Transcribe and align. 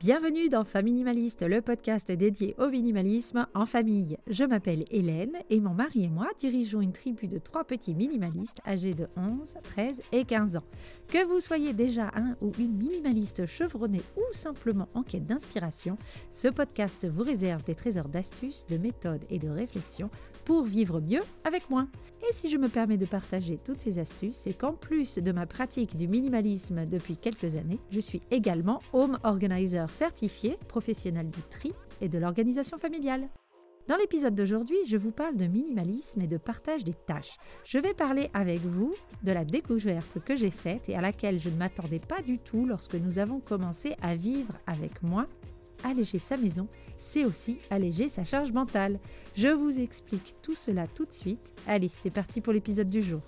Bienvenue 0.00 0.48
dans 0.48 0.62
Faminimaliste, 0.62 1.42
le 1.42 1.60
podcast 1.60 2.12
dédié 2.12 2.54
au 2.58 2.68
minimalisme 2.68 3.48
en 3.52 3.66
famille. 3.66 4.16
Je 4.28 4.44
m'appelle 4.44 4.84
Hélène 4.92 5.32
et 5.50 5.58
mon 5.58 5.74
mari 5.74 6.04
et 6.04 6.08
moi 6.08 6.28
dirigeons 6.38 6.80
une 6.80 6.92
tribu 6.92 7.26
de 7.26 7.38
trois 7.38 7.64
petits 7.64 7.94
minimalistes 7.94 8.60
âgés 8.64 8.94
de 8.94 9.08
11, 9.16 9.54
13 9.60 10.02
et 10.12 10.24
15 10.24 10.58
ans. 10.58 10.62
Que 11.08 11.26
vous 11.26 11.40
soyez 11.40 11.72
déjà 11.72 12.12
un 12.14 12.36
ou 12.40 12.52
une 12.60 12.76
minimaliste 12.76 13.46
chevronné 13.46 14.00
ou 14.16 14.22
simplement 14.30 14.88
en 14.94 15.02
quête 15.02 15.26
d'inspiration, 15.26 15.98
ce 16.30 16.46
podcast 16.46 17.04
vous 17.08 17.24
réserve 17.24 17.64
des 17.64 17.74
trésors 17.74 18.08
d'astuces, 18.08 18.66
de 18.66 18.78
méthodes 18.78 19.24
et 19.30 19.40
de 19.40 19.48
réflexions 19.48 20.10
pour 20.44 20.62
vivre 20.62 21.00
mieux 21.00 21.22
avec 21.42 21.68
moi. 21.70 21.88
Et 22.22 22.32
si 22.32 22.48
je 22.48 22.56
me 22.56 22.68
permets 22.68 22.98
de 22.98 23.04
partager 23.04 23.58
toutes 23.64 23.80
ces 23.80 23.98
astuces, 23.98 24.36
c'est 24.36 24.56
qu'en 24.56 24.72
plus 24.72 25.18
de 25.18 25.32
ma 25.32 25.46
pratique 25.46 25.96
du 25.96 26.06
minimalisme 26.06 26.86
depuis 26.86 27.16
quelques 27.16 27.56
années, 27.56 27.80
je 27.90 28.00
suis 28.00 28.22
également 28.30 28.80
home 28.92 29.18
organizer 29.24 29.87
certifié, 29.90 30.58
professionnel 30.68 31.28
du 31.28 31.42
tri 31.42 31.72
et 32.00 32.08
de 32.08 32.18
l'organisation 32.18 32.78
familiale. 32.78 33.28
Dans 33.88 33.96
l'épisode 33.96 34.34
d'aujourd'hui, 34.34 34.76
je 34.86 34.98
vous 34.98 35.12
parle 35.12 35.36
de 35.36 35.46
minimalisme 35.46 36.20
et 36.20 36.26
de 36.26 36.36
partage 36.36 36.84
des 36.84 36.92
tâches. 36.92 37.38
Je 37.64 37.78
vais 37.78 37.94
parler 37.94 38.28
avec 38.34 38.58
vous 38.58 38.94
de 39.22 39.32
la 39.32 39.46
découverte 39.46 40.20
que 40.22 40.36
j'ai 40.36 40.50
faite 40.50 40.90
et 40.90 40.94
à 40.94 41.00
laquelle 41.00 41.40
je 41.40 41.48
ne 41.48 41.56
m'attendais 41.56 41.98
pas 41.98 42.20
du 42.20 42.38
tout 42.38 42.66
lorsque 42.66 42.96
nous 42.96 43.18
avons 43.18 43.40
commencé 43.40 43.96
à 44.02 44.14
vivre 44.14 44.52
avec 44.66 45.02
moi. 45.02 45.26
Alléger 45.84 46.18
sa 46.18 46.36
maison, 46.36 46.68
c'est 46.98 47.24
aussi 47.24 47.60
alléger 47.70 48.10
sa 48.10 48.24
charge 48.24 48.52
mentale. 48.52 49.00
Je 49.34 49.48
vous 49.48 49.78
explique 49.78 50.34
tout 50.42 50.54
cela 50.54 50.86
tout 50.86 51.06
de 51.06 51.12
suite. 51.12 51.54
Allez, 51.66 51.90
c'est 51.94 52.10
parti 52.10 52.42
pour 52.42 52.52
l'épisode 52.52 52.90
du 52.90 53.00
jour. 53.00 53.22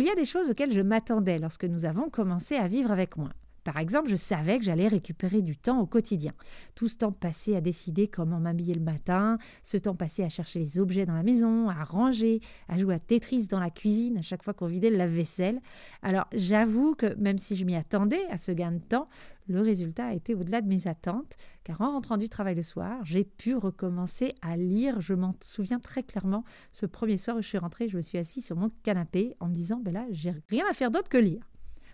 Il 0.00 0.06
y 0.06 0.10
a 0.10 0.14
des 0.14 0.24
choses 0.24 0.48
auxquelles 0.48 0.72
je 0.72 0.80
m'attendais 0.80 1.38
lorsque 1.38 1.66
nous 1.66 1.84
avons 1.84 2.08
commencé 2.08 2.56
à 2.56 2.68
vivre 2.68 2.90
avec 2.90 3.18
moi. 3.18 3.28
Par 3.64 3.76
exemple, 3.78 4.08
je 4.08 4.16
savais 4.16 4.58
que 4.58 4.64
j'allais 4.64 4.88
récupérer 4.88 5.42
du 5.42 5.56
temps 5.56 5.80
au 5.80 5.86
quotidien. 5.86 6.32
Tout 6.74 6.88
ce 6.88 6.96
temps 6.98 7.12
passé 7.12 7.56
à 7.56 7.60
décider 7.60 8.08
comment 8.08 8.40
m'habiller 8.40 8.74
le 8.74 8.80
matin, 8.80 9.38
ce 9.62 9.76
temps 9.76 9.94
passé 9.94 10.22
à 10.24 10.28
chercher 10.28 10.58
les 10.58 10.78
objets 10.78 11.06
dans 11.06 11.14
la 11.14 11.22
maison, 11.22 11.68
à 11.68 11.84
ranger, 11.84 12.40
à 12.68 12.78
jouer 12.78 12.94
à 12.94 12.98
Tetris 12.98 13.46
dans 13.46 13.60
la 13.60 13.70
cuisine 13.70 14.18
à 14.18 14.22
chaque 14.22 14.42
fois 14.42 14.54
qu'on 14.54 14.66
vidait 14.66 14.90
le 14.90 14.96
lave-vaisselle. 14.96 15.60
Alors 16.02 16.26
j'avoue 16.32 16.94
que 16.94 17.14
même 17.14 17.38
si 17.38 17.56
je 17.56 17.64
m'y 17.64 17.76
attendais 17.76 18.24
à 18.30 18.38
ce 18.38 18.52
gain 18.52 18.72
de 18.72 18.78
temps, 18.78 19.08
le 19.50 19.60
résultat 19.60 20.06
a 20.06 20.14
été 20.14 20.34
au-delà 20.36 20.60
de 20.60 20.68
mes 20.68 20.86
attentes, 20.86 21.36
car 21.64 21.80
en 21.80 21.92
rentrant 21.92 22.16
du 22.16 22.28
travail 22.28 22.54
le 22.54 22.62
soir, 22.62 23.00
j'ai 23.04 23.24
pu 23.24 23.56
recommencer 23.56 24.34
à 24.42 24.56
lire. 24.56 25.00
Je 25.00 25.12
m'en 25.12 25.34
souviens 25.42 25.80
très 25.80 26.04
clairement, 26.04 26.44
ce 26.70 26.86
premier 26.86 27.16
soir 27.16 27.36
où 27.36 27.42
je 27.42 27.48
suis 27.48 27.58
rentrée, 27.58 27.88
je 27.88 27.96
me 27.96 28.02
suis 28.02 28.18
assise 28.18 28.46
sur 28.46 28.56
mon 28.56 28.70
canapé 28.84 29.34
en 29.40 29.48
me 29.48 29.54
disant, 29.54 29.80
ben 29.82 29.92
là, 29.92 30.06
j'ai 30.12 30.32
rien 30.48 30.64
à 30.70 30.72
faire 30.72 30.92
d'autre 30.92 31.08
que 31.08 31.18
lire. 31.18 31.49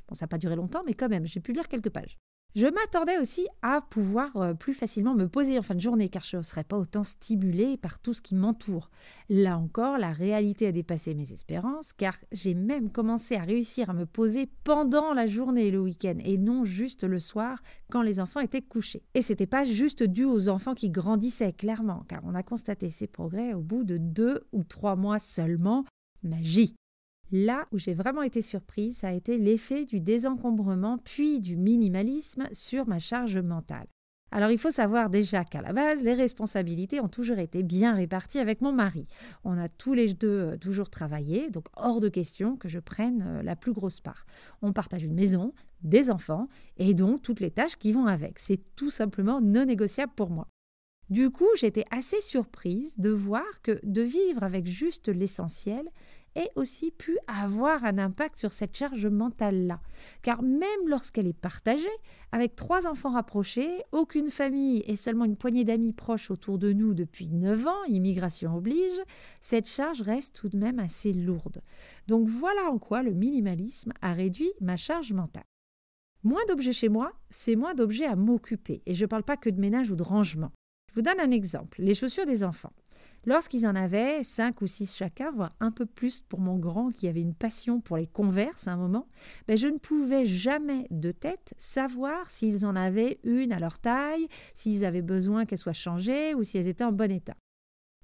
Bon, 0.08 0.14
ça 0.14 0.24
n'a 0.24 0.28
pas 0.28 0.38
duré 0.38 0.56
longtemps, 0.56 0.82
mais 0.86 0.94
quand 0.94 1.08
même, 1.08 1.26
j'ai 1.26 1.40
pu 1.40 1.52
lire 1.52 1.68
quelques 1.68 1.90
pages. 1.90 2.16
Je 2.56 2.64
m'attendais 2.64 3.18
aussi 3.18 3.46
à 3.60 3.82
pouvoir 3.82 4.34
euh, 4.36 4.54
plus 4.54 4.72
facilement 4.72 5.14
me 5.14 5.28
poser 5.28 5.58
en 5.58 5.62
fin 5.62 5.74
de 5.74 5.80
journée, 5.80 6.08
car 6.08 6.22
je 6.22 6.38
ne 6.38 6.42
serais 6.42 6.64
pas 6.64 6.78
autant 6.78 7.04
stimulée 7.04 7.76
par 7.76 7.98
tout 7.98 8.14
ce 8.14 8.22
qui 8.22 8.34
m'entoure. 8.34 8.88
Là 9.28 9.58
encore, 9.58 9.98
la 9.98 10.10
réalité 10.10 10.66
a 10.68 10.72
dépassé 10.72 11.14
mes 11.14 11.34
espérances, 11.34 11.92
car 11.92 12.16
j'ai 12.32 12.54
même 12.54 12.90
commencé 12.90 13.36
à 13.36 13.42
réussir 13.42 13.90
à 13.90 13.92
me 13.92 14.06
poser 14.06 14.48
pendant 14.64 15.12
la 15.12 15.26
journée 15.26 15.66
et 15.66 15.70
le 15.70 15.82
week-end, 15.82 16.16
et 16.24 16.38
non 16.38 16.64
juste 16.64 17.04
le 17.04 17.18
soir 17.18 17.62
quand 17.90 18.00
les 18.00 18.20
enfants 18.20 18.40
étaient 18.40 18.62
couchés. 18.62 19.02
Et 19.12 19.20
c'était 19.20 19.46
pas 19.46 19.64
juste 19.64 20.02
dû 20.02 20.24
aux 20.24 20.48
enfants 20.48 20.74
qui 20.74 20.88
grandissaient, 20.88 21.52
clairement, 21.52 22.06
car 22.08 22.22
on 22.24 22.34
a 22.34 22.42
constaté 22.42 22.88
ces 22.88 23.06
progrès 23.06 23.52
au 23.52 23.60
bout 23.60 23.84
de 23.84 23.98
deux 23.98 24.46
ou 24.52 24.64
trois 24.64 24.96
mois 24.96 25.18
seulement. 25.18 25.84
Magie. 26.22 26.74
Là 27.32 27.66
où 27.72 27.78
j'ai 27.78 27.94
vraiment 27.94 28.22
été 28.22 28.40
surprise, 28.42 28.98
ça 28.98 29.08
a 29.08 29.12
été 29.12 29.36
l'effet 29.36 29.84
du 29.84 30.00
désencombrement 30.00 30.98
puis 30.98 31.40
du 31.40 31.56
minimalisme 31.56 32.48
sur 32.52 32.86
ma 32.86 32.98
charge 32.98 33.38
mentale. 33.38 33.86
Alors 34.32 34.50
il 34.50 34.58
faut 34.58 34.70
savoir 34.70 35.08
déjà 35.08 35.44
qu'à 35.44 35.62
la 35.62 35.72
base, 35.72 36.02
les 36.02 36.14
responsabilités 36.14 37.00
ont 37.00 37.08
toujours 37.08 37.38
été 37.38 37.62
bien 37.62 37.94
réparties 37.94 38.38
avec 38.38 38.60
mon 38.60 38.72
mari. 38.72 39.06
On 39.44 39.56
a 39.56 39.68
tous 39.68 39.94
les 39.94 40.14
deux 40.14 40.28
euh, 40.28 40.56
toujours 40.56 40.90
travaillé, 40.90 41.48
donc 41.50 41.66
hors 41.76 42.00
de 42.00 42.08
question 42.08 42.56
que 42.56 42.68
je 42.68 42.80
prenne 42.80 43.22
euh, 43.26 43.42
la 43.42 43.54
plus 43.54 43.72
grosse 43.72 44.00
part. 44.00 44.26
On 44.62 44.72
partage 44.72 45.04
une 45.04 45.14
maison, 45.14 45.52
des 45.82 46.10
enfants, 46.10 46.48
et 46.76 46.92
donc 46.92 47.22
toutes 47.22 47.40
les 47.40 47.52
tâches 47.52 47.76
qui 47.76 47.92
vont 47.92 48.06
avec. 48.06 48.38
C'est 48.38 48.60
tout 48.74 48.90
simplement 48.90 49.40
non 49.40 49.64
négociable 49.64 50.12
pour 50.16 50.30
moi. 50.30 50.48
Du 51.08 51.30
coup, 51.30 51.48
j'étais 51.56 51.84
assez 51.92 52.20
surprise 52.20 52.98
de 52.98 53.10
voir 53.10 53.44
que 53.62 53.78
de 53.84 54.02
vivre 54.02 54.42
avec 54.42 54.66
juste 54.66 55.08
l'essentiel, 55.08 55.88
ait 56.36 56.50
aussi 56.54 56.90
pu 56.90 57.18
avoir 57.26 57.84
un 57.84 57.98
impact 57.98 58.38
sur 58.38 58.52
cette 58.52 58.76
charge 58.76 59.06
mentale-là. 59.06 59.80
Car 60.22 60.42
même 60.42 60.88
lorsqu'elle 60.88 61.26
est 61.26 61.32
partagée, 61.32 61.88
avec 62.32 62.54
trois 62.54 62.86
enfants 62.86 63.10
rapprochés, 63.10 63.82
aucune 63.92 64.30
famille 64.30 64.82
et 64.86 64.96
seulement 64.96 65.24
une 65.24 65.36
poignée 65.36 65.64
d'amis 65.64 65.92
proches 65.92 66.30
autour 66.30 66.58
de 66.58 66.72
nous 66.72 66.94
depuis 66.94 67.28
9 67.28 67.66
ans, 67.66 67.84
immigration 67.88 68.56
oblige, 68.56 69.00
cette 69.40 69.68
charge 69.68 70.02
reste 70.02 70.36
tout 70.36 70.48
de 70.48 70.58
même 70.58 70.78
assez 70.78 71.12
lourde. 71.12 71.62
Donc 72.06 72.28
voilà 72.28 72.70
en 72.70 72.78
quoi 72.78 73.02
le 73.02 73.12
minimalisme 73.12 73.92
a 74.02 74.12
réduit 74.12 74.52
ma 74.60 74.76
charge 74.76 75.12
mentale. 75.12 75.44
Moins 76.22 76.44
d'objets 76.48 76.72
chez 76.72 76.88
moi, 76.88 77.12
c'est 77.30 77.54
moins 77.54 77.74
d'objets 77.74 78.06
à 78.06 78.16
m'occuper. 78.16 78.82
Et 78.86 78.94
je 78.94 79.04
ne 79.04 79.08
parle 79.08 79.22
pas 79.22 79.36
que 79.36 79.48
de 79.48 79.60
ménage 79.60 79.90
ou 79.90 79.96
de 79.96 80.02
rangement. 80.02 80.50
Vous 80.96 81.02
donne 81.02 81.20
un 81.20 81.30
exemple. 81.30 81.82
Les 81.82 81.94
chaussures 81.94 82.24
des 82.24 82.42
enfants. 82.42 82.72
Lorsqu'ils 83.26 83.66
en 83.66 83.74
avaient 83.74 84.22
cinq 84.22 84.62
ou 84.62 84.66
six 84.66 84.96
chacun, 84.96 85.30
voire 85.30 85.52
un 85.60 85.70
peu 85.70 85.84
plus 85.84 86.22
pour 86.22 86.40
mon 86.40 86.56
grand 86.56 86.90
qui 86.90 87.06
avait 87.06 87.20
une 87.20 87.34
passion 87.34 87.82
pour 87.82 87.98
les 87.98 88.06
converses 88.06 88.66
à 88.66 88.72
un 88.72 88.76
moment, 88.76 89.06
ben 89.46 89.58
je 89.58 89.66
ne 89.66 89.76
pouvais 89.76 90.24
jamais 90.24 90.86
de 90.90 91.12
tête 91.12 91.52
savoir 91.58 92.30
s'ils 92.30 92.64
en 92.64 92.74
avaient 92.74 93.20
une 93.24 93.52
à 93.52 93.58
leur 93.58 93.78
taille, 93.78 94.26
s'ils 94.54 94.86
avaient 94.86 95.02
besoin 95.02 95.44
qu'elles 95.44 95.58
soient 95.58 95.74
changées 95.74 96.34
ou 96.34 96.44
si 96.44 96.56
elles 96.56 96.68
étaient 96.68 96.84
en 96.84 96.92
bon 96.92 97.12
état. 97.12 97.36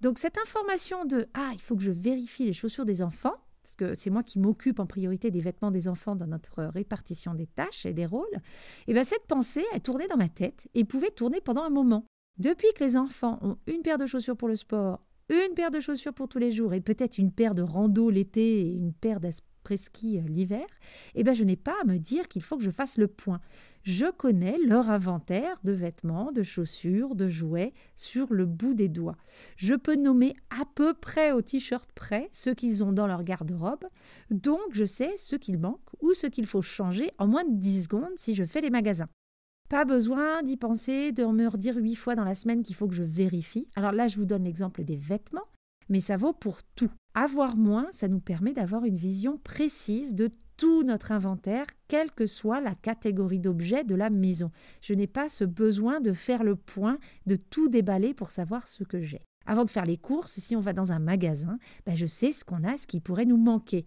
Donc 0.03 0.19
cette 0.19 0.37
information 0.37 1.07
de 1.07 1.29
ah 1.33 1.51
il 1.55 1.61
faut 1.61 1.77
que 1.77 1.83
je 1.83 1.93
vérifie 1.93 2.45
les 2.45 2.53
chaussures 2.53 2.85
des 2.85 3.01
enfants 3.01 3.37
parce 3.63 3.77
que 3.77 3.95
c'est 3.95 4.11
moi 4.11 4.23
qui 4.23 4.39
m'occupe 4.39 4.81
en 4.81 4.87
priorité 4.87 5.31
des 5.31 5.41
vêtements 5.41 5.71
des 5.71 5.89
enfants 5.89 6.17
dans 6.17 6.27
notre 6.27 6.65
répartition 6.65 7.33
des 7.33 7.47
tâches 7.47 7.87
et 7.87 7.95
des 7.95 8.05
rôles, 8.05 8.35
et 8.35 8.89
eh 8.89 8.93
bien 8.93 9.05
cette 9.05 9.27
pensée, 9.27 9.65
elle 9.73 9.81
tournait 9.81 10.09
dans 10.09 10.19
ma 10.19 10.29
tête 10.29 10.69
et 10.75 10.85
pouvait 10.85 11.11
tourner 11.11 11.41
pendant 11.41 11.63
un 11.63 11.71
moment. 11.71 12.05
Depuis 12.39 12.69
que 12.75 12.83
les 12.83 12.97
enfants 12.97 13.39
ont 13.43 13.59
une 13.67 13.83
paire 13.83 13.99
de 13.99 14.07
chaussures 14.07 14.37
pour 14.37 14.49
le 14.49 14.57
sport, 14.57 15.05
une 15.29 15.55
paire 15.55 15.71
de 15.71 15.81
chaussures 15.81 16.15
pour 16.15 16.29
tous 16.29 16.39
les 16.39 16.51
jours 16.51 16.73
et 16.73 16.81
peut-être 16.81 17.19
une 17.19 17.31
paire 17.31 17.55
de 17.55 17.63
rando 17.63 18.09
l'été 18.09 18.61
et 18.61 18.73
une 18.73 18.95
paire 18.95 19.21
d'après-ski 19.21 20.19
euh, 20.19 20.23
l'hiver, 20.29 20.67
eh 21.15 21.25
bien 21.25 21.35
je 21.35 21.45
n'ai 21.45 21.57
pas 21.57 21.75
à 21.83 21.87
me 21.87 21.99
dire 21.99 22.29
qu'il 22.29 22.43
faut 22.43 22.57
que 22.57 22.65
je 22.65 22.71
fasse 22.71 22.97
le 22.97 23.07
point. 23.07 23.41
Je 23.83 24.11
connais 24.11 24.57
leur 24.67 24.91
inventaire 24.91 25.57
de 25.63 25.73
vêtements, 25.73 26.33
de 26.33 26.43
chaussures, 26.43 27.15
de 27.15 27.29
jouets 27.29 27.75
sur 27.97 28.33
le 28.33 28.47
bout 28.47 28.75
des 28.75 28.89
doigts. 28.89 29.17
Je 29.57 29.75
peux 29.75 29.97
nommer 29.97 30.35
à 30.51 30.65
peu 30.75 30.95
près 30.95 31.33
au 31.33 31.43
t-shirt 31.43 31.91
près 31.93 32.31
ce 32.33 32.49
qu'ils 32.49 32.83
ont 32.83 32.93
dans 32.93 33.07
leur 33.07 33.25
garde-robe, 33.25 33.85
donc 34.31 34.61
je 34.73 34.87
sais 34.87 35.17
ce 35.19 35.37
qu'il 35.37 35.59
manque 35.59 35.81
ou 36.01 36.15
ce 36.15 36.27
qu'il 36.27 36.47
faut 36.47 36.63
changer 36.63 37.11
en 37.19 37.27
moins 37.27 37.45
de 37.45 37.57
10 37.57 37.85
secondes 37.85 38.17
si 38.17 38.35
je 38.35 38.45
fais 38.45 38.63
les 38.63 38.71
magasins. 38.71 39.09
Pas 39.73 39.87
besoin 39.87 40.43
d'y 40.43 40.59
penser, 40.59 41.13
de 41.13 41.25
me 41.25 41.49
redire 41.49 41.77
huit 41.77 41.95
fois 41.95 42.15
dans 42.15 42.27
la 42.27 42.35
semaine 42.35 42.63
qu'il 42.63 42.77
faut 42.77 42.87
que 42.89 42.95
je 42.95 43.03
vérifie. 43.03 43.69
Alors 43.75 43.93
là, 43.93 44.07
je 44.07 44.19
vous 44.19 44.27
donne 44.27 44.45
l'exemple 44.45 44.85
des 44.85 44.97
vêtements, 44.97 45.49
mais 45.89 45.99
ça 45.99 46.19
vaut 46.19 46.35
pour 46.35 46.63
tout. 46.77 46.91
Avoir 47.15 47.57
moins, 47.57 47.87
ça 47.91 48.07
nous 48.07 48.21
permet 48.21 48.53
d'avoir 48.53 48.85
une 48.85 48.99
vision 48.99 49.39
précise 49.39 50.15
de 50.15 50.29
tout 50.59 50.83
notre 50.83 51.11
inventaire, 51.11 51.65
quelle 51.89 52.11
que 52.11 52.27
soit 52.27 52.61
la 52.61 52.75
catégorie 52.75 53.39
d'objets 53.39 53.83
de 53.83 53.95
la 53.95 54.11
maison. 54.11 54.51
Je 54.83 54.93
n'ai 54.93 55.07
pas 55.07 55.29
ce 55.29 55.45
besoin 55.45 56.01
de 56.01 56.13
faire 56.13 56.45
le 56.45 56.57
point, 56.57 56.99
de 57.25 57.37
tout 57.37 57.71
déballer 57.71 58.13
pour 58.13 58.31
savoir 58.31 58.69
ce 58.69 58.85
que 58.85 59.01
j'ai. 59.01 59.23
Avant 59.47 59.65
de 59.65 59.71
faire 59.71 59.87
les 59.87 59.97
courses, 59.97 60.39
si 60.39 60.55
on 60.55 60.61
va 60.61 60.75
dans 60.75 60.93
un 60.93 60.99
magasin, 60.99 61.59
ben 61.87 61.97
je 61.97 62.05
sais 62.05 62.33
ce 62.33 62.45
qu'on 62.45 62.63
a, 62.63 62.77
ce 62.77 62.87
qui 62.87 63.01
pourrait 63.01 63.25
nous 63.25 63.39
manquer. 63.39 63.87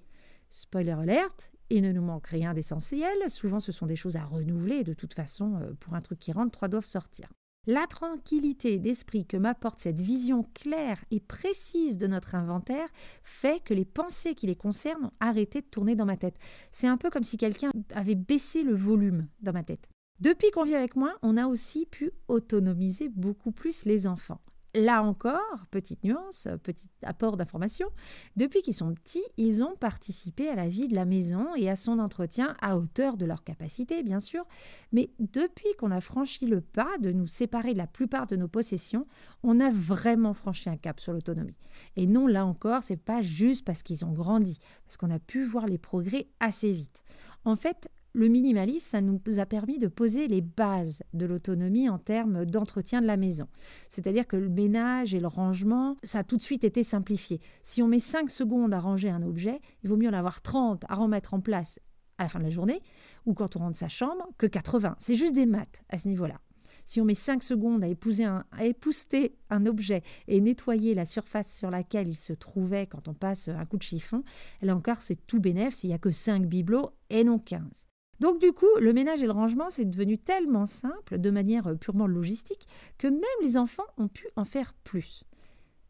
Spoiler 0.50 0.94
alert, 0.94 1.52
il 1.70 1.82
ne 1.82 1.92
nous 1.92 2.02
manque 2.02 2.28
rien 2.28 2.54
d'essentiel. 2.54 3.14
Souvent, 3.28 3.60
ce 3.60 3.72
sont 3.72 3.86
des 3.86 3.96
choses 3.96 4.16
à 4.16 4.24
renouveler. 4.24 4.84
de 4.84 4.94
toute 4.94 5.14
façon, 5.14 5.56
euh, 5.56 5.74
pour 5.80 5.94
un 5.94 6.02
truc 6.02 6.20
qui 6.20 6.32
rentre, 6.32 6.52
trois 6.52 6.68
doivent 6.68 6.86
sortir. 6.86 7.28
La 7.68 7.88
tranquillité 7.88 8.78
d'esprit 8.78 9.26
que 9.26 9.38
m'apporte 9.38 9.80
cette 9.80 10.00
vision 10.00 10.44
claire 10.54 11.04
et 11.10 11.20
précise 11.20 11.98
de 11.98 12.06
notre 12.06 12.36
inventaire 12.36 12.88
fait 13.24 13.60
que 13.64 13.74
les 13.74 13.86
pensées 13.86 14.36
qui 14.36 14.46
les 14.46 14.56
concernent 14.56 15.06
ont 15.06 15.12
arrêté 15.20 15.62
de 15.62 15.66
tourner 15.66 15.96
dans 15.96 16.06
ma 16.06 16.16
tête. 16.16 16.38
C'est 16.72 16.88
un 16.88 16.98
peu 16.98 17.10
comme 17.10 17.24
si 17.24 17.38
quelqu'un 17.38 17.72
avait 17.96 18.14
baissé 18.14 18.62
le 18.62 18.76
volume 18.76 19.28
dans 19.42 19.54
ma 19.54 19.64
tête. 19.64 19.90
Depuis 20.20 20.52
qu'on 20.52 20.64
vit 20.64 20.76
avec 20.76 20.96
moi, 20.96 21.16
on 21.24 21.38
a 21.38 21.48
aussi 21.48 21.88
pu 21.88 22.12
autonomiser 22.28 23.10
beaucoup 23.10 23.52
plus 23.52 23.86
les 23.86 24.06
enfants. 24.06 24.40
Là 24.76 25.04
encore, 25.04 25.66
petite 25.72 26.04
nuance, 26.04 26.50
petit 26.64 26.90
apport 27.02 27.38
d'information, 27.38 27.88
depuis 28.36 28.62
qu'ils 28.62 28.74
sont 28.74 28.94
petits, 28.94 29.24
ils 29.38 29.64
ont 29.64 29.76
participé 29.76 30.50
à 30.50 30.56
la 30.56 30.68
vie 30.68 30.90
de 30.90 30.96
la 30.96 31.06
maison 31.06 31.56
et 31.56 31.70
à 31.70 31.78
son 31.78 31.98
entretien 31.98 32.58
à 32.62 32.78
hauteur 32.78 33.16
de 33.16 33.26
leur 33.26 33.46
capacité, 33.46 34.04
bien 34.04 34.20
sûr. 34.20 34.44
Mais 34.92 35.12
depuis 35.20 35.74
qu'on 35.80 35.92
a 35.92 36.02
franchi 36.02 36.46
le 36.46 36.60
pas 36.60 36.98
de 37.00 37.12
nous 37.12 37.28
séparer 37.28 37.72
de 37.72 37.78
la 37.78 37.88
plupart 37.88 38.28
de 38.28 38.36
nos 38.36 38.50
possessions, 38.50 39.06
on 39.44 39.62
a 39.62 39.70
vraiment 39.70 40.34
franchi 40.34 40.70
un 40.70 40.78
cap 40.78 41.00
sur 41.00 41.14
l'autonomie. 41.14 41.56
Et 41.96 42.06
non, 42.06 42.28
là 42.28 42.46
encore, 42.46 42.84
c'est 42.84 42.98
pas 42.98 43.22
juste 43.22 43.66
parce 43.66 43.82
qu'ils 43.82 44.04
ont 44.04 44.12
grandi, 44.12 44.60
parce 44.86 44.98
qu'on 44.98 45.12
a 45.12 45.20
pu 45.20 45.46
voir 45.46 45.68
les 45.68 45.78
progrès 45.78 46.28
assez 46.42 46.74
vite. 46.74 47.02
En 47.46 47.56
fait, 47.56 47.90
le 48.16 48.30
minimalisme, 48.30 48.80
ça 48.80 49.02
nous 49.02 49.20
a 49.38 49.46
permis 49.46 49.78
de 49.78 49.88
poser 49.88 50.28
les 50.28 50.42
bases 50.42 51.04
de 51.14 51.26
l'autonomie 51.26 51.90
en 51.90 52.00
termes 52.00 52.46
d'entretien 52.46 53.02
de 53.02 53.08
la 53.08 53.18
maison. 53.18 53.48
C'est-à-dire 53.90 54.26
que 54.26 54.38
le 54.38 54.48
ménage 54.48 55.14
et 55.14 55.20
le 55.20 55.28
rangement, 55.28 55.98
ça 56.02 56.20
a 56.20 56.24
tout 56.24 56.38
de 56.38 56.42
suite 56.42 56.64
été 56.64 56.82
simplifié. 56.82 57.42
Si 57.62 57.84
on 57.84 57.88
met 57.88 58.00
5 58.00 58.30
secondes 58.30 58.74
à 58.74 58.80
ranger 58.80 59.10
un 59.10 59.22
objet, 59.22 59.60
il 59.84 59.90
vaut 59.90 59.98
mieux 59.98 60.10
en 60.10 60.14
avoir 60.14 60.42
30 60.42 60.86
à 60.88 60.96
remettre 60.96 61.34
en 61.34 61.42
place 61.42 61.80
à 62.18 62.24
la 62.24 62.30
fin 62.30 62.40
de 62.40 62.46
la 62.46 62.50
journée 62.50 62.82
ou 63.26 63.34
quand 63.34 63.58
on 63.58 63.60
rentre 63.60 63.78
sa 63.78 63.90
chambre 63.90 64.30
que 64.38 64.48
80. 64.48 64.96
C'est 64.98 65.16
juste 65.16 65.36
des 65.36 65.46
maths 65.46 65.84
à 65.90 65.98
ce 65.98 66.08
niveau-là. 66.08 66.40
Si 66.86 67.02
on 67.02 67.06
met 67.06 67.16
5 67.16 67.44
secondes 67.44 67.84
à, 67.84 67.88
épouser 67.88 68.24
un, 68.24 68.46
à 68.52 68.64
épouster 68.64 69.36
un 69.50 69.66
objet 69.66 70.04
et 70.30 70.40
nettoyer 70.40 70.94
la 70.94 71.04
surface 71.04 71.54
sur 71.54 71.70
laquelle 71.70 72.08
il 72.08 72.18
se 72.18 72.32
trouvait 72.32 72.88
quand 72.88 73.10
on 73.10 73.14
passe 73.14 73.50
un 73.50 73.66
coup 73.66 73.78
de 73.78 73.84
chiffon, 73.84 74.24
là 74.62 74.74
encore, 74.74 75.02
c'est 75.02 75.28
tout 75.28 75.42
bénéf 75.42 75.74
s'il 75.74 75.90
n'y 75.90 75.96
a 75.96 76.00
que 76.00 76.12
5 76.12 76.46
bibelots 76.46 76.92
et 77.10 77.26
non 77.26 77.40
15. 77.40 77.88
Donc 78.20 78.40
du 78.40 78.52
coup, 78.52 78.70
le 78.80 78.94
ménage 78.94 79.22
et 79.24 79.26
le 79.26 79.32
rangement, 79.32 79.70
c'est 79.70 79.86
devenu 79.86 80.18
tellement 80.18 80.66
simple, 80.66 81.18
de 81.18 81.30
manière 81.30 81.78
purement 81.78 82.08
logistique, 82.08 82.68
que 82.98 83.08
même 83.08 83.22
les 83.42 83.58
enfants 83.58 83.86
ont 83.98 84.08
pu 84.08 84.28
en 84.36 84.46
faire 84.46 84.74
plus. 84.84 85.24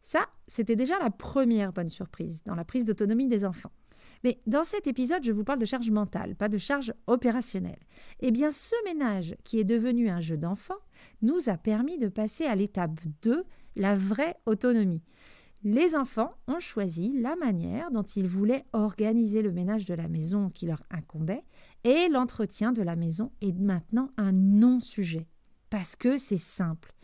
Ça, 0.02 0.26
c'était 0.46 0.76
déjà 0.76 0.98
la 0.98 1.10
première 1.10 1.72
bonne 1.72 1.88
surprise 1.88 2.42
dans 2.44 2.54
la 2.54 2.64
prise 2.64 2.84
d'autonomie 2.84 3.26
des 3.26 3.44
enfants. 3.44 3.72
Mais 4.24 4.40
dans 4.46 4.64
cet 4.64 4.86
épisode, 4.86 5.24
je 5.24 5.32
vous 5.32 5.44
parle 5.44 5.58
de 5.58 5.64
charge 5.64 5.90
mentale, 5.90 6.36
pas 6.36 6.48
de 6.48 6.58
charge 6.58 6.92
opérationnelle. 7.06 7.80
Eh 8.20 8.30
bien, 8.30 8.50
ce 8.50 8.74
ménage, 8.84 9.36
qui 9.44 9.58
est 9.58 9.64
devenu 9.64 10.08
un 10.08 10.20
jeu 10.20 10.36
d'enfant, 10.36 10.78
nous 11.22 11.48
a 11.48 11.56
permis 11.56 11.98
de 11.98 12.08
passer 12.08 12.44
à 12.44 12.54
l'étape 12.54 13.00
2, 13.22 13.44
la 13.76 13.96
vraie 13.96 14.36
autonomie. 14.46 15.02
Les 15.68 15.96
enfants 15.96 16.30
ont 16.46 16.60
choisi 16.60 17.10
la 17.20 17.34
manière 17.34 17.90
dont 17.90 18.04
ils 18.04 18.28
voulaient 18.28 18.64
organiser 18.72 19.42
le 19.42 19.50
ménage 19.50 19.84
de 19.84 19.94
la 19.94 20.06
maison 20.06 20.48
qui 20.48 20.64
leur 20.64 20.84
incombait 20.92 21.42
et 21.82 22.06
l'entretien 22.06 22.70
de 22.70 22.82
la 22.82 22.94
maison 22.94 23.32
est 23.40 23.58
maintenant 23.58 24.12
un 24.16 24.30
non-sujet 24.30 25.26
parce 25.68 25.96
que 25.96 26.18
c'est 26.18 26.36
simple. 26.36 26.94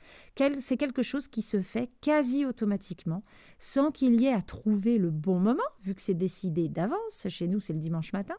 C'est 0.61 0.77
quelque 0.77 1.03
chose 1.03 1.27
qui 1.27 1.43
se 1.43 1.61
fait 1.61 1.91
quasi 2.03 2.47
automatiquement, 2.47 3.25
sans 3.59 3.91
qu'il 3.91 4.21
y 4.21 4.27
ait 4.27 4.33
à 4.33 4.43
trouver 4.43 4.97
le 4.97 5.11
bon 5.11 5.41
moment, 5.41 5.59
vu 5.83 5.97
que 5.97 6.01
c'est 6.01 6.15
décidé 6.15 6.69
d'avance, 6.69 7.27
chez 7.27 7.49
nous 7.49 7.59
c'est 7.59 7.73
le 7.73 7.81
dimanche 7.81 8.13
matin, 8.13 8.37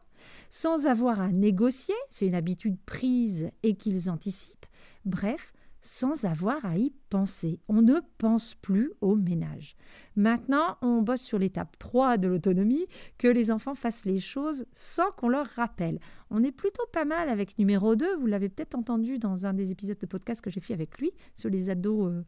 sans 0.49 0.87
avoir 0.87 1.19
à 1.19 1.33
négocier, 1.33 1.95
c'est 2.09 2.27
une 2.27 2.35
habitude 2.35 2.77
prise 2.85 3.49
et 3.61 3.75
qu'ils 3.75 4.09
anticipent. 4.09 4.67
Bref, 5.03 5.51
sans 5.81 6.23
avoir 6.23 6.63
à 6.65 6.77
y 6.77 6.93
On 7.67 7.81
ne 7.81 7.99
pense 8.17 8.55
plus 8.55 8.91
au 9.01 9.15
ménage. 9.15 9.75
Maintenant, 10.15 10.77
on 10.81 11.01
bosse 11.01 11.21
sur 11.21 11.39
l'étape 11.39 11.77
3 11.79 12.17
de 12.17 12.27
l'autonomie, 12.27 12.85
que 13.17 13.27
les 13.27 13.51
enfants 13.51 13.75
fassent 13.75 14.05
les 14.05 14.19
choses 14.19 14.65
sans 14.71 15.11
qu'on 15.11 15.29
leur 15.29 15.45
rappelle. 15.47 15.99
On 16.29 16.43
est 16.43 16.51
plutôt 16.51 16.83
pas 16.91 17.05
mal 17.05 17.29
avec 17.29 17.59
numéro 17.59 17.95
2, 17.95 18.17
vous 18.17 18.25
l'avez 18.25 18.49
peut-être 18.49 18.75
entendu 18.75 19.19
dans 19.19 19.45
un 19.45 19.53
des 19.53 19.71
épisodes 19.71 19.99
de 19.99 20.05
podcast 20.07 20.41
que 20.41 20.49
j'ai 20.49 20.61
fait 20.61 20.73
avec 20.73 20.97
lui 20.97 21.11
sur 21.35 21.49
les 21.49 21.69
ados 21.69 22.11
euh, 22.11 22.23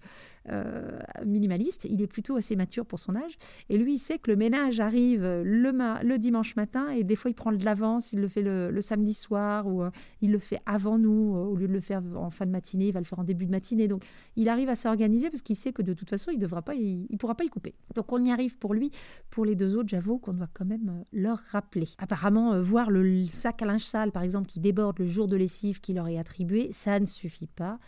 euh, 0.50 1.00
minimalistes. 1.26 1.86
Il 1.90 2.02
est 2.04 2.08
plutôt 2.08 2.36
assez 2.36 2.56
mature 2.56 2.86
pour 2.86 3.00
son 3.00 3.16
âge. 3.16 3.38
Et 3.70 3.80
lui, 3.80 3.96
il 3.96 3.98
sait 3.98 4.20
que 4.20 4.30
le 4.30 4.38
ménage 4.38 4.80
arrive 4.80 5.24
le, 5.24 6.04
le 6.04 6.18
dimanche 6.20 6.56
matin 6.56 6.90
et 6.90 7.04
des 7.04 7.16
fois 7.16 7.32
il 7.32 7.34
prend 7.34 7.52
de 7.52 7.66
l'avance, 7.66 8.14
il 8.14 8.22
le 8.22 8.28
fait 8.28 8.44
le, 8.44 8.80
samedi 8.82 9.16
soir 9.16 9.66
ou 9.66 9.82
euh, 9.82 9.90
il 10.22 10.32
le 10.32 10.40
fait 10.40 10.60
avant 10.68 11.00
nous, 11.00 11.36
au 11.36 11.56
lieu 11.56 11.68
de 11.68 11.74
le 11.74 11.80
faire 11.80 12.04
en 12.16 12.30
fin 12.30 12.46
de 12.46 12.52
matinée, 12.52 12.90
il 12.90 12.94
va 12.94 13.00
le 13.00 13.06
faire 13.06 13.20
en 13.20 13.24
début 13.24 13.48
de 13.48 13.52
matinée. 13.52 13.88
Donc 13.88 14.06
il 14.36 14.50
arrive 14.50 14.70
à 14.70 14.75
s'organiser 14.76 15.30
parce 15.30 15.42
qu'il 15.42 15.56
sait 15.56 15.74
que 15.74 15.82
de 15.82 15.94
toute 15.94 16.10
façon, 16.10 16.32
il 16.32 16.40
ne 16.40 16.48
pas, 16.48 16.76
il, 16.76 17.18
pourra 17.18 17.36
pas 17.36 17.44
y 17.44 17.50
couper. 17.50 17.76
Donc 17.96 18.12
on 18.12 18.24
y 18.24 18.32
arrive 18.32 18.58
pour 18.58 18.74
lui. 18.74 18.92
Pour 19.30 19.46
les 19.46 19.56
deux 19.56 19.76
autres, 19.76 19.90
j'avoue 19.90 20.18
qu'on 20.18 20.34
doit 20.34 20.50
quand 20.54 20.66
même 20.66 20.90
euh, 20.90 21.04
leur 21.14 21.40
rappeler. 21.52 21.88
Apparemment, 21.98 22.54
euh, 22.54 22.62
voir 22.62 22.92
le 22.92 23.26
sac 23.28 23.62
à 23.62 23.66
linge 23.66 23.86
sale, 23.86 24.12
par 24.12 24.24
exemple, 24.24 24.48
qui 24.48 24.60
déborde 24.60 25.00
le 25.00 25.08
jour 25.08 25.28
de 25.28 25.36
lessive 25.36 25.82
qui 25.82 25.94
leur 25.94 26.08
est 26.08 26.18
attribué, 26.18 26.72
ça 26.72 27.00
ne 27.00 27.06
suffit 27.06 27.48
pas. 27.48 27.80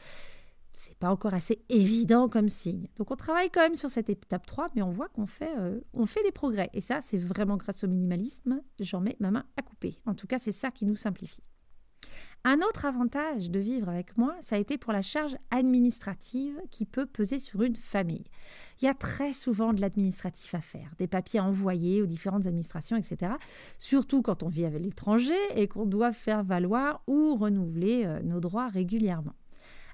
C'est 0.71 0.95
pas 0.97 1.09
encore 1.09 1.33
assez 1.33 1.63
évident 1.69 2.29
comme 2.29 2.49
signe. 2.49 2.87
Donc 2.97 3.09
on 3.09 3.15
travaille 3.15 3.49
quand 3.49 3.61
même 3.61 3.75
sur 3.75 3.89
cette 3.89 4.11
étape 4.11 4.45
3, 4.45 4.67
mais 4.75 4.83
on 4.83 4.91
voit 4.91 5.09
qu'on 5.09 5.25
fait, 5.25 5.57
euh, 5.57 5.79
fait 6.05 6.23
des 6.23 6.31
progrès. 6.31 6.69
Et 6.73 6.81
ça, 6.81 7.01
c'est 7.01 7.17
vraiment 7.17 7.57
grâce 7.57 7.83
au 7.83 7.87
minimalisme. 7.87 8.61
J'en 8.79 9.01
mets 9.01 9.17
ma 9.19 9.31
main 9.31 9.45
à 9.57 9.63
couper. 9.63 9.99
En 10.05 10.13
tout 10.13 10.27
cas, 10.27 10.37
c'est 10.37 10.51
ça 10.51 10.69
qui 10.69 10.85
nous 10.85 10.95
simplifie. 10.95 11.41
Un 12.49 12.61
autre 12.61 12.85
avantage 12.85 13.51
de 13.51 13.59
vivre 13.59 13.89
avec 13.89 14.17
moi, 14.17 14.33
ça 14.39 14.55
a 14.55 14.59
été 14.59 14.77
pour 14.77 14.93
la 14.93 15.01
charge 15.01 15.35
administrative 15.51 16.55
qui 16.71 16.85
peut 16.85 17.05
peser 17.05 17.39
sur 17.39 17.61
une 17.61 17.75
famille. 17.75 18.23
Il 18.81 18.85
y 18.85 18.87
a 18.87 18.93
très 18.93 19.33
souvent 19.33 19.73
de 19.73 19.81
l'administratif 19.81 20.55
à 20.55 20.61
faire, 20.61 20.93
des 20.97 21.07
papiers 21.07 21.41
envoyés 21.41 22.01
aux 22.01 22.05
différentes 22.05 22.47
administrations, 22.47 22.95
etc. 22.95 23.33
Surtout 23.79 24.21
quand 24.21 24.43
on 24.43 24.47
vit 24.47 24.63
avec 24.63 24.81
l'étranger 24.81 25.35
et 25.55 25.67
qu'on 25.67 25.85
doit 25.85 26.13
faire 26.13 26.41
valoir 26.41 27.03
ou 27.05 27.35
renouveler 27.35 28.05
euh, 28.05 28.21
nos 28.21 28.39
droits 28.39 28.69
régulièrement. 28.69 29.35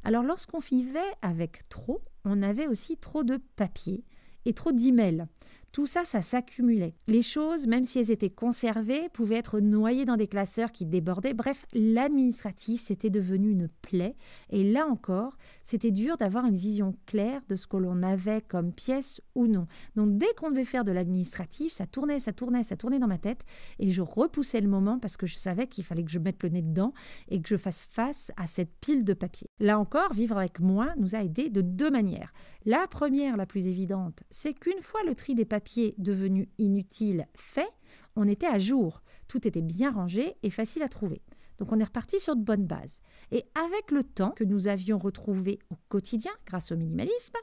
Alors 0.03 0.21
lorsqu'on 0.21 0.59
vivait 0.59 0.99
avec 1.23 1.67
trop, 1.69 2.03
on 2.23 2.43
avait 2.43 2.67
aussi 2.67 2.97
trop 2.97 3.23
de 3.23 3.37
papiers 3.55 4.03
et 4.45 4.53
trop 4.53 4.71
d'emails. 4.71 5.25
Tout 5.73 5.87
ça, 5.87 6.03
ça 6.03 6.21
s'accumulait. 6.21 6.93
Les 7.07 7.23
choses, 7.23 7.65
même 7.65 7.83
si 7.83 7.97
elles 7.97 8.11
étaient 8.11 8.29
conservées, 8.29 9.09
pouvaient 9.09 9.37
être 9.37 9.59
noyées 9.59 10.05
dans 10.05 10.17
des 10.17 10.27
classeurs 10.27 10.71
qui 10.71 10.85
débordaient. 10.85 11.33
Bref, 11.33 11.65
l'administratif, 11.73 12.79
c'était 12.79 13.09
devenu 13.09 13.49
une 13.49 13.67
plaie. 13.81 14.15
Et 14.51 14.71
là 14.71 14.85
encore, 14.85 15.35
c'était 15.63 15.89
dur 15.89 16.15
d'avoir 16.17 16.45
une 16.45 16.55
vision 16.55 16.95
claire 17.07 17.41
de 17.49 17.55
ce 17.55 17.65
que 17.65 17.77
l'on 17.77 18.03
avait 18.03 18.41
comme 18.41 18.71
pièce 18.71 19.19
ou 19.33 19.47
non. 19.47 19.65
Donc 19.95 20.15
dès 20.15 20.31
qu'on 20.37 20.51
devait 20.51 20.63
faire 20.63 20.83
de 20.83 20.91
l'administratif, 20.91 21.73
ça 21.73 21.87
tournait, 21.87 22.19
ça 22.19 22.33
tournait, 22.33 22.61
ça 22.61 22.77
tournait 22.77 22.99
dans 22.99 23.07
ma 23.07 23.17
tête. 23.17 23.41
Et 23.79 23.89
je 23.89 24.03
repoussais 24.03 24.61
le 24.61 24.69
moment 24.69 24.99
parce 24.99 25.17
que 25.17 25.25
je 25.25 25.35
savais 25.35 25.65
qu'il 25.65 25.83
fallait 25.83 26.03
que 26.03 26.11
je 26.11 26.19
mette 26.19 26.43
le 26.43 26.49
nez 26.49 26.61
dedans 26.61 26.93
et 27.29 27.41
que 27.41 27.49
je 27.49 27.57
fasse 27.57 27.87
face 27.89 28.31
à 28.37 28.45
cette 28.45 28.75
pile 28.79 29.03
de 29.03 29.13
papier. 29.13 29.47
Là 29.59 29.79
encore, 29.79 30.13
vivre 30.13 30.37
avec 30.37 30.59
moins 30.59 30.93
nous 30.97 31.15
a 31.15 31.23
aidé 31.23 31.49
de 31.49 31.61
deux 31.61 31.89
manières. 31.89 32.31
La 32.65 32.87
première, 32.87 33.35
la 33.35 33.45
plus 33.45 33.67
évidente, 33.67 34.23
c'est 34.29 34.53
qu'une 34.53 34.79
fois 34.79 35.01
le 35.05 35.15
tri 35.15 35.35
des 35.35 35.43
papiers 35.43 35.95
devenu 35.97 36.47
inutile 36.57 37.27
fait, 37.35 37.67
on 38.15 38.25
était 38.25 38.47
à 38.47 38.57
jour. 38.57 39.01
Tout 39.27 39.45
était 39.45 39.61
bien 39.61 39.91
rangé 39.91 40.37
et 40.43 40.49
facile 40.49 40.81
à 40.81 40.87
trouver. 40.87 41.21
Donc 41.57 41.73
on 41.73 41.79
est 41.79 41.83
reparti 41.83 42.21
sur 42.21 42.37
de 42.37 42.41
bonnes 42.41 42.65
bases. 42.65 43.01
Et 43.31 43.43
avec 43.55 43.91
le 43.91 44.03
temps 44.03 44.31
que 44.31 44.45
nous 44.45 44.69
avions 44.69 44.97
retrouvé 44.97 45.59
au 45.71 45.75
quotidien 45.89 46.31
grâce 46.45 46.71
au 46.71 46.77
minimalisme, 46.77 47.35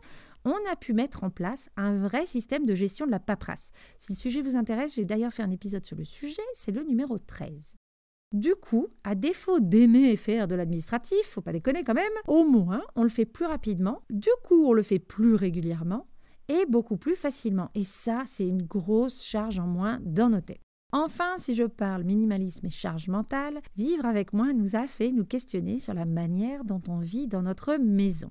on 0.46 0.56
a 0.72 0.76
pu 0.76 0.94
mettre 0.94 1.22
en 1.22 1.30
place 1.30 1.68
un 1.76 1.96
vrai 1.96 2.24
système 2.24 2.64
de 2.64 2.74
gestion 2.74 3.04
de 3.04 3.10
la 3.10 3.20
paperasse. 3.20 3.72
Si 3.98 4.12
le 4.12 4.16
sujet 4.16 4.40
vous 4.40 4.56
intéresse, 4.56 4.94
j'ai 4.94 5.04
d'ailleurs 5.04 5.34
fait 5.34 5.42
un 5.42 5.50
épisode 5.50 5.84
sur 5.84 5.98
le 5.98 6.04
sujet, 6.04 6.42
c'est 6.54 6.72
le 6.72 6.82
numéro 6.82 7.18
13. 7.18 7.76
Du 8.32 8.54
coup, 8.54 8.86
à 9.02 9.16
défaut 9.16 9.58
d'aimer 9.58 10.14
faire 10.16 10.46
de 10.46 10.54
l'administratif, 10.54 11.18
faut 11.24 11.40
pas 11.40 11.52
déconner 11.52 11.82
quand 11.82 11.94
même, 11.94 12.12
au 12.28 12.44
moins 12.44 12.82
on 12.94 13.02
le 13.02 13.08
fait 13.08 13.24
plus 13.24 13.44
rapidement, 13.44 14.02
du 14.08 14.28
coup 14.44 14.66
on 14.66 14.72
le 14.72 14.84
fait 14.84 15.00
plus 15.00 15.34
régulièrement, 15.34 16.06
et 16.48 16.64
beaucoup 16.66 16.96
plus 16.96 17.16
facilement. 17.16 17.70
Et 17.74 17.82
ça, 17.82 18.22
c'est 18.26 18.46
une 18.46 18.62
grosse 18.62 19.24
charge 19.24 19.58
en 19.58 19.66
moins 19.66 19.98
dans 20.04 20.28
nos 20.28 20.40
têtes. 20.40 20.60
Enfin, 20.92 21.38
si 21.38 21.54
je 21.54 21.64
parle 21.64 22.04
minimalisme 22.04 22.66
et 22.66 22.70
charge 22.70 23.08
mentale, 23.08 23.60
vivre 23.76 24.06
avec 24.06 24.32
moi 24.32 24.52
nous 24.52 24.76
a 24.76 24.86
fait 24.86 25.10
nous 25.10 25.24
questionner 25.24 25.78
sur 25.78 25.94
la 25.94 26.04
manière 26.04 26.64
dont 26.64 26.82
on 26.86 26.98
vit 26.98 27.26
dans 27.26 27.42
notre 27.42 27.78
maison 27.78 28.30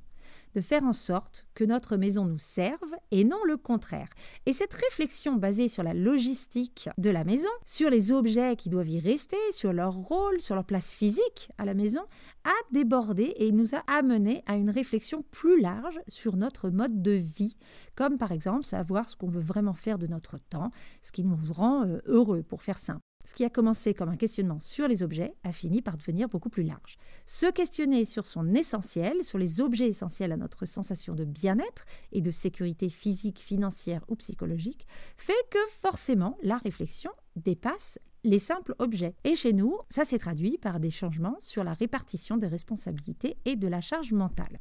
de 0.55 0.61
faire 0.61 0.83
en 0.83 0.93
sorte 0.93 1.47
que 1.53 1.63
notre 1.63 1.97
maison 1.97 2.25
nous 2.25 2.37
serve 2.37 2.95
et 3.11 3.23
non 3.23 3.43
le 3.45 3.57
contraire. 3.57 4.09
Et 4.45 4.53
cette 4.53 4.73
réflexion 4.73 5.35
basée 5.35 5.67
sur 5.67 5.83
la 5.83 5.93
logistique 5.93 6.89
de 6.97 7.09
la 7.09 7.23
maison, 7.23 7.49
sur 7.65 7.89
les 7.89 8.11
objets 8.11 8.55
qui 8.55 8.69
doivent 8.69 8.89
y 8.89 8.99
rester, 8.99 9.37
sur 9.51 9.73
leur 9.73 9.93
rôle, 9.93 10.41
sur 10.41 10.55
leur 10.55 10.65
place 10.65 10.91
physique 10.91 11.49
à 11.57 11.65
la 11.65 11.73
maison, 11.73 12.01
a 12.43 12.73
débordé 12.73 13.33
et 13.37 13.51
nous 13.51 13.75
a 13.75 13.83
amené 13.87 14.43
à 14.45 14.55
une 14.55 14.69
réflexion 14.69 15.23
plus 15.31 15.59
large 15.59 15.99
sur 16.07 16.35
notre 16.35 16.69
mode 16.69 17.01
de 17.01 17.11
vie, 17.11 17.57
comme 17.95 18.17
par 18.17 18.31
exemple 18.31 18.65
savoir 18.65 19.09
ce 19.09 19.15
qu'on 19.15 19.29
veut 19.29 19.41
vraiment 19.41 19.73
faire 19.73 19.99
de 19.99 20.07
notre 20.07 20.37
temps, 20.37 20.71
ce 21.01 21.11
qui 21.11 21.23
nous 21.23 21.37
rend 21.51 21.85
euh, 21.85 21.99
heureux, 22.05 22.43
pour 22.43 22.63
faire 22.63 22.77
simple. 22.77 23.08
Ce 23.25 23.35
qui 23.35 23.43
a 23.43 23.49
commencé 23.49 23.93
comme 23.93 24.09
un 24.09 24.17
questionnement 24.17 24.59
sur 24.59 24.87
les 24.87 25.03
objets 25.03 25.35
a 25.43 25.51
fini 25.51 25.81
par 25.81 25.97
devenir 25.97 26.29
beaucoup 26.29 26.49
plus 26.49 26.63
large. 26.63 26.97
Se 27.25 27.51
questionner 27.51 28.05
sur 28.05 28.25
son 28.25 28.55
essentiel, 28.55 29.23
sur 29.23 29.37
les 29.37 29.61
objets 29.61 29.87
essentiels 29.87 30.31
à 30.31 30.37
notre 30.37 30.65
sensation 30.65 31.13
de 31.13 31.25
bien-être 31.25 31.85
et 32.11 32.21
de 32.21 32.31
sécurité 32.31 32.89
physique, 32.89 33.39
financière 33.39 34.03
ou 34.07 34.15
psychologique, 34.15 34.87
fait 35.17 35.33
que 35.51 35.59
forcément 35.69 36.37
la 36.41 36.57
réflexion 36.57 37.11
dépasse 37.35 37.99
les 38.23 38.39
simples 38.39 38.75
objets. 38.79 39.15
Et 39.23 39.35
chez 39.35 39.53
nous, 39.53 39.77
ça 39.89 40.05
s'est 40.05 40.19
traduit 40.19 40.57
par 40.57 40.79
des 40.79 40.89
changements 40.89 41.37
sur 41.39 41.63
la 41.63 41.73
répartition 41.73 42.37
des 42.37 42.47
responsabilités 42.47 43.37
et 43.45 43.55
de 43.55 43.67
la 43.67 43.81
charge 43.81 44.11
mentale. 44.11 44.59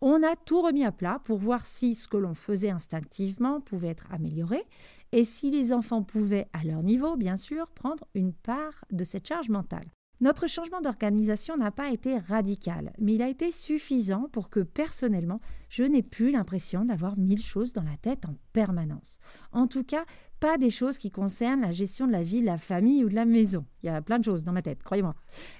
On 0.00 0.22
a 0.22 0.36
tout 0.36 0.62
remis 0.62 0.84
à 0.84 0.92
plat 0.92 1.20
pour 1.24 1.38
voir 1.38 1.66
si 1.66 1.94
ce 1.94 2.08
que 2.08 2.16
l'on 2.16 2.34
faisait 2.34 2.70
instinctivement 2.70 3.60
pouvait 3.60 3.88
être 3.88 4.06
amélioré 4.10 4.64
et 5.12 5.24
si 5.24 5.50
les 5.50 5.72
enfants 5.72 6.02
pouvaient, 6.02 6.48
à 6.52 6.64
leur 6.64 6.82
niveau 6.82 7.16
bien 7.16 7.36
sûr, 7.36 7.66
prendre 7.68 8.04
une 8.14 8.32
part 8.32 8.84
de 8.90 9.04
cette 9.04 9.26
charge 9.26 9.48
mentale. 9.48 9.86
Notre 10.20 10.46
changement 10.46 10.82
d'organisation 10.82 11.56
n'a 11.56 11.70
pas 11.70 11.90
été 11.90 12.18
radical, 12.18 12.92
mais 12.98 13.14
il 13.14 13.22
a 13.22 13.28
été 13.30 13.50
suffisant 13.50 14.28
pour 14.32 14.50
que 14.50 14.60
personnellement, 14.60 15.38
je 15.70 15.82
n'ai 15.82 16.02
plus 16.02 16.30
l'impression 16.30 16.84
d'avoir 16.84 17.18
mille 17.18 17.42
choses 17.42 17.72
dans 17.72 17.82
la 17.82 17.96
tête 17.96 18.26
en 18.26 18.34
permanence. 18.52 19.18
En 19.52 19.66
tout 19.66 19.82
cas, 19.82 20.04
pas 20.38 20.58
des 20.58 20.68
choses 20.68 20.98
qui 20.98 21.10
concernent 21.10 21.62
la 21.62 21.70
gestion 21.70 22.06
de 22.06 22.12
la 22.12 22.22
vie, 22.22 22.42
de 22.42 22.46
la 22.46 22.58
famille 22.58 23.02
ou 23.02 23.08
de 23.08 23.14
la 23.14 23.24
maison. 23.24 23.64
Il 23.82 23.86
y 23.86 23.88
a 23.88 24.02
plein 24.02 24.18
de 24.18 24.24
choses 24.24 24.44
dans 24.44 24.52
ma 24.52 24.60
tête, 24.60 24.82
croyez-moi. 24.82 25.14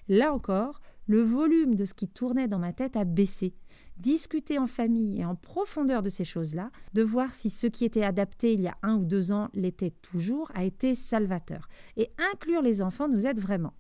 Là 0.09 0.35
encore, 0.35 0.83
le 1.07 1.23
volume 1.23 1.75
de 1.75 1.87
ce 1.87 1.95
qui 1.95 2.07
tournait 2.07 2.47
dans 2.47 2.59
ma 2.59 2.75
tête 2.75 2.97
a 2.97 3.07
baissé. 3.07 3.55
Discuter 3.97 4.59
en 4.59 4.67
famille 4.67 5.21
et 5.21 5.25
en 5.25 5.37
profondeur 5.37 6.03
de 6.03 6.11
ces 6.11 6.25
choses-là, 6.25 6.71
de 6.93 7.03
voir 7.03 7.33
si 7.33 7.49
ce 7.49 7.67
qui 7.67 7.87
était 7.87 8.05
adapté 8.05 8.53
il 8.53 8.61
y 8.61 8.69
a 8.69 8.77
un 8.83 8.97
ou 8.97 9.07
deux 9.07 9.33
ans 9.33 9.49
l'était 9.55 9.95
toujours, 10.03 10.53
a 10.55 10.65
été 10.65 10.95
salvateur. 10.95 11.67
Et 11.97 12.11
inclure 12.33 12.61
les 12.61 12.83
enfants 12.83 13.09
nous 13.09 13.27
aide 13.27 13.41
vraiment. 13.41 13.73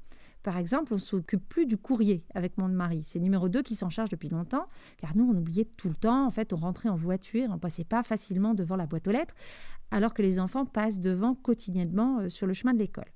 Par 0.43 0.57
exemple, 0.57 0.93
on 0.93 0.97
ne 0.97 1.01
s'occupe 1.01 1.47
plus 1.49 1.67
du 1.67 1.77
courrier 1.77 2.25
avec 2.35 2.57
mon 2.59 2.69
mari. 2.69 3.03
C'est 3.05 3.19
numéro 3.19 3.49
2 3.49 3.63
qui 3.63 3.75
s'en 3.75 3.91
charge 3.91 4.09
depuis 4.09 4.29
longtemps, 4.29 4.67
car 4.99 5.17
nous, 5.17 5.29
on 5.31 5.37
oubliait 5.37 5.69
tout 5.77 5.89
le 5.89 5.95
temps. 5.95 6.27
En 6.27 6.31
fait, 6.31 6.53
on 6.53 6.57
rentrait 6.57 6.89
en 6.89 6.97
voiture, 6.97 7.49
on 7.51 7.59
passait 7.59 7.85
pas 7.85 8.03
facilement 8.03 8.55
devant 8.55 8.77
la 8.77 8.87
boîte 8.87 9.07
aux 9.09 9.13
lettres, 9.13 9.35
alors 9.91 10.15
que 10.15 10.23
les 10.23 10.39
enfants 10.39 10.65
passent 10.65 11.01
devant 11.01 11.35
quotidiennement 11.35 12.21
euh, 12.21 12.29
sur 12.29 12.47
le 12.47 12.55
chemin 12.55 12.73
de 12.73 12.79
l'école. 12.79 13.11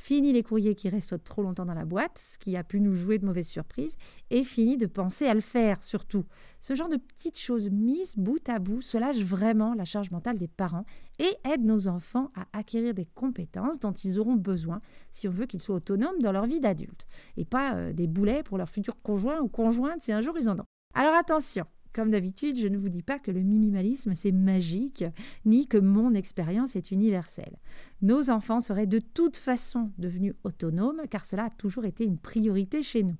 Fini 0.00 0.32
les 0.32 0.42
courriers 0.42 0.74
qui 0.74 0.88
restent 0.88 1.22
trop 1.24 1.42
longtemps 1.42 1.66
dans 1.66 1.74
la 1.74 1.84
boîte, 1.84 2.16
ce 2.16 2.38
qui 2.38 2.56
a 2.56 2.64
pu 2.64 2.80
nous 2.80 2.94
jouer 2.94 3.18
de 3.18 3.26
mauvaises 3.26 3.48
surprises, 3.48 3.98
et 4.30 4.44
fini 4.44 4.78
de 4.78 4.86
penser 4.86 5.26
à 5.26 5.34
le 5.34 5.42
faire 5.42 5.84
surtout. 5.84 6.24
Ce 6.58 6.74
genre 6.74 6.88
de 6.88 6.96
petites 6.96 7.38
choses 7.38 7.68
mises 7.68 8.16
bout 8.16 8.48
à 8.48 8.60
bout 8.60 8.80
soulage 8.80 9.22
vraiment 9.22 9.74
la 9.74 9.84
charge 9.84 10.10
mentale 10.10 10.38
des 10.38 10.48
parents 10.48 10.86
et 11.18 11.36
aide 11.52 11.66
nos 11.66 11.86
enfants 11.86 12.30
à 12.34 12.46
acquérir 12.58 12.94
des 12.94 13.04
compétences 13.04 13.78
dont 13.78 13.92
ils 13.92 14.18
auront 14.18 14.36
besoin 14.36 14.78
si 15.12 15.28
on 15.28 15.32
veut 15.32 15.44
qu'ils 15.44 15.60
soient 15.60 15.76
autonomes 15.76 16.22
dans 16.22 16.32
leur 16.32 16.46
vie 16.46 16.60
d'adulte, 16.60 17.06
et 17.36 17.44
pas 17.44 17.74
euh, 17.74 17.92
des 17.92 18.06
boulets 18.06 18.42
pour 18.42 18.56
leur 18.56 18.70
futur 18.70 19.02
conjoint 19.02 19.40
ou 19.40 19.48
conjointe 19.48 20.00
si 20.00 20.12
un 20.12 20.22
jour 20.22 20.34
ils 20.38 20.48
en 20.48 20.58
ont. 20.58 20.66
Alors 20.94 21.14
attention, 21.14 21.66
comme 21.92 22.10
d'habitude, 22.10 22.58
je 22.58 22.68
ne 22.68 22.78
vous 22.78 22.88
dis 22.88 23.02
pas 23.02 23.18
que 23.18 23.30
le 23.30 23.42
minimalisme 23.42 24.14
c'est 24.14 24.32
magique, 24.32 25.04
ni 25.44 25.66
que 25.66 25.78
mon 25.78 26.14
expérience 26.14 26.76
est 26.76 26.90
universelle. 26.90 27.58
Nos 28.02 28.30
enfants 28.30 28.60
seraient 28.60 28.86
de 28.86 28.98
toute 28.98 29.36
façon 29.36 29.90
devenus 29.98 30.34
autonomes, 30.44 31.02
car 31.10 31.24
cela 31.24 31.44
a 31.44 31.50
toujours 31.50 31.84
été 31.84 32.04
une 32.04 32.18
priorité 32.18 32.82
chez 32.82 33.02
nous. 33.02 33.16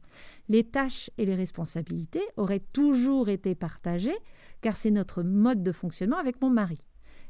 Les 0.48 0.64
tâches 0.64 1.10
et 1.18 1.24
les 1.24 1.34
responsabilités 1.34 2.22
auraient 2.36 2.64
toujours 2.72 3.28
été 3.28 3.54
partagées, 3.54 4.18
car 4.60 4.76
c'est 4.76 4.90
notre 4.90 5.22
mode 5.22 5.62
de 5.62 5.72
fonctionnement 5.72 6.18
avec 6.18 6.40
mon 6.40 6.50
mari. 6.50 6.78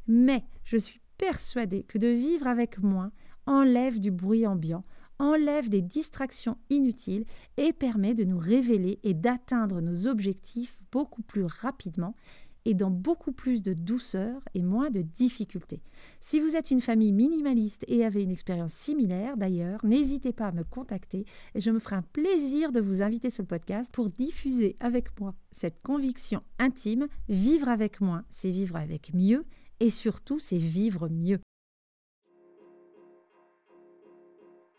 Mais 0.06 0.44
je 0.64 0.76
suis 0.76 1.00
persuadée 1.18 1.84
que 1.84 1.98
de 1.98 2.08
vivre 2.08 2.46
avec 2.46 2.78
moins 2.78 3.12
enlève 3.46 4.00
du 4.00 4.10
bruit 4.10 4.46
ambiant, 4.46 4.82
enlève 5.20 5.68
des 5.68 5.82
distractions 5.82 6.56
inutiles 6.70 7.26
et 7.56 7.72
permet 7.72 8.14
de 8.14 8.24
nous 8.24 8.38
révéler 8.38 8.98
et 9.04 9.14
d'atteindre 9.14 9.80
nos 9.80 10.08
objectifs 10.08 10.80
beaucoup 10.90 11.22
plus 11.22 11.44
rapidement 11.44 12.16
et 12.64 12.74
dans 12.74 12.90
beaucoup 12.90 13.32
plus 13.32 13.62
de 13.62 13.72
douceur 13.72 14.42
et 14.54 14.62
moins 14.62 14.90
de 14.90 15.02
difficultés. 15.02 15.82
Si 16.20 16.40
vous 16.40 16.56
êtes 16.56 16.70
une 16.70 16.80
famille 16.80 17.12
minimaliste 17.12 17.84
et 17.88 18.04
avez 18.04 18.22
une 18.22 18.30
expérience 18.30 18.72
similaire 18.72 19.36
d'ailleurs, 19.36 19.84
n'hésitez 19.84 20.32
pas 20.32 20.48
à 20.48 20.52
me 20.52 20.64
contacter 20.64 21.24
et 21.54 21.60
je 21.60 21.70
me 21.70 21.78
ferai 21.78 21.96
un 21.96 22.02
plaisir 22.02 22.72
de 22.72 22.80
vous 22.80 23.02
inviter 23.02 23.30
sur 23.30 23.42
le 23.42 23.48
podcast 23.48 23.90
pour 23.92 24.10
diffuser 24.10 24.76
avec 24.80 25.18
moi 25.20 25.34
cette 25.52 25.80
conviction 25.82 26.40
intime, 26.58 27.06
vivre 27.28 27.68
avec 27.68 28.00
moins, 28.00 28.24
c'est 28.28 28.50
vivre 28.50 28.76
avec 28.76 29.14
mieux 29.14 29.44
et 29.80 29.90
surtout 29.90 30.38
c'est 30.38 30.58
vivre 30.58 31.08
mieux. 31.08 31.40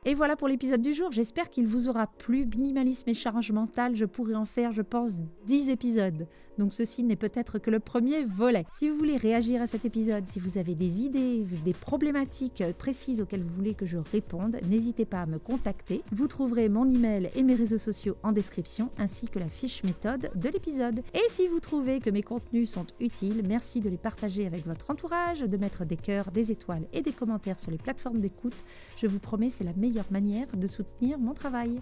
Et 0.04 0.16
voilà 0.16 0.36
pour 0.36 0.48
l'épisode 0.48 0.82
du 0.82 0.96
jour. 0.96 1.12
J'espère 1.12 1.52
qu'il 1.52 1.68
vous 1.68 1.88
aura 1.88 2.08
plu. 2.08 2.48
Minimalisme 2.58 3.08
et 3.12 3.14
charge 3.14 3.52
mentale, 3.52 3.96
je 3.96 4.06
pourrais 4.06 4.34
en 4.34 4.46
faire, 4.46 4.72
je 4.72 4.82
pense, 4.82 5.20
10 5.46 5.70
épisodes. 5.70 6.28
Donc 6.58 6.74
ceci 6.74 7.04
n'est 7.04 7.16
peut-être 7.16 7.60
que 7.60 7.70
le 7.70 7.80
premier 7.80 8.24
volet. 8.24 8.66
Si 8.74 8.90
vous 8.90 8.96
voulez 8.96 9.16
réagir 9.16 9.62
à 9.62 9.68
cet 9.68 9.86
épisode, 9.86 10.26
si 10.26 10.40
vous 10.40 10.58
avez 10.58 10.74
des 10.74 11.04
idées, 11.04 11.46
des 11.64 11.74
problématiques 11.74 12.64
précises 12.80 13.22
auxquelles 13.22 13.44
vous 13.44 13.54
voulez 13.54 13.76
que 13.76 13.86
je 13.86 13.98
réponde, 13.98 14.58
n'hésitez 14.70 15.06
pas 15.06 15.22
à 15.22 15.26
me 15.28 15.38
contacter. 15.38 16.02
Vous 16.12 16.28
trouverez 16.28 16.68
mon 16.68 16.90
email 16.90 17.30
et 17.36 17.44
mes 17.44 17.54
réseaux 17.54 17.78
sociaux 17.78 18.18
en 18.24 18.32
description, 18.32 18.90
ainsi 18.98 19.28
que 19.28 19.38
la 19.38 19.50
fiche 19.50 19.84
méthode 19.84 20.32
de 20.34 20.50
l'épisode. 20.50 21.04
Et 21.14 21.30
si 21.30 21.48
vous 21.48 21.60
trouvez 21.60 22.00
que 22.00 22.10
mes 22.10 22.24
contenus 22.24 22.72
sont 22.72 22.88
utiles, 23.00 23.44
merci 23.48 23.82
de 23.82 23.90
les 23.90 23.98
partager 23.98 24.48
avec 24.48 24.66
votre 24.66 24.90
entourage, 24.90 25.42
de 25.42 25.58
mettre 25.58 25.86
des 25.86 25.98
cœurs, 25.98 26.32
des 26.32 26.52
étoiles 26.52 26.88
et 26.92 27.02
des 27.02 27.14
commentaires 27.14 27.60
sur 27.60 27.70
les 27.70 27.78
plateformes 27.78 28.20
d'écoute. 28.20 28.66
Je 28.98 29.06
vous 29.06 29.20
promets, 29.20 29.52
c'est 29.52 29.64
la 29.64 29.74
manière 30.12 30.48
de 30.56 30.68
soutenir 30.68 31.20
mon 31.20 31.34
travail. 31.34 31.82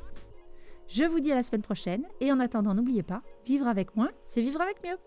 Je 0.87 1.03
vous 1.03 1.19
dis 1.19 1.31
à 1.31 1.35
la 1.35 1.43
semaine 1.43 1.61
prochaine 1.61 2.03
et 2.19 2.31
en 2.31 2.39
attendant, 2.39 2.73
n'oubliez 2.73 3.03
pas, 3.03 3.21
vivre 3.45 3.67
avec 3.67 3.95
moins, 3.95 4.09
c'est 4.23 4.41
vivre 4.41 4.61
avec 4.61 4.83
mieux. 4.83 4.97